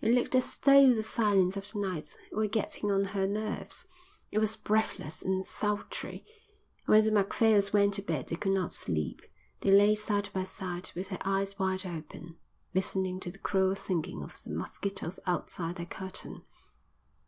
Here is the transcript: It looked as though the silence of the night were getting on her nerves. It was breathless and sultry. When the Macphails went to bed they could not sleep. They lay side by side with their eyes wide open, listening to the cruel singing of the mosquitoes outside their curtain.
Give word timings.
It 0.00 0.12
looked 0.12 0.34
as 0.34 0.56
though 0.56 0.92
the 0.92 1.04
silence 1.04 1.56
of 1.56 1.70
the 1.70 1.78
night 1.78 2.16
were 2.32 2.48
getting 2.48 2.90
on 2.90 3.04
her 3.04 3.28
nerves. 3.28 3.86
It 4.32 4.40
was 4.40 4.56
breathless 4.56 5.22
and 5.22 5.46
sultry. 5.46 6.24
When 6.86 7.04
the 7.04 7.12
Macphails 7.12 7.72
went 7.72 7.94
to 7.94 8.02
bed 8.02 8.26
they 8.26 8.34
could 8.34 8.50
not 8.50 8.72
sleep. 8.72 9.22
They 9.60 9.70
lay 9.70 9.94
side 9.94 10.30
by 10.34 10.42
side 10.42 10.90
with 10.96 11.10
their 11.10 11.22
eyes 11.24 11.60
wide 11.60 11.86
open, 11.86 12.38
listening 12.74 13.20
to 13.20 13.30
the 13.30 13.38
cruel 13.38 13.76
singing 13.76 14.20
of 14.20 14.42
the 14.42 14.50
mosquitoes 14.50 15.20
outside 15.28 15.76
their 15.76 15.86
curtain. 15.86 16.42